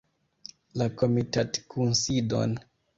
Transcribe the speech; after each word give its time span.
La 0.83 0.87
komitatkunsidon! 1.03 2.61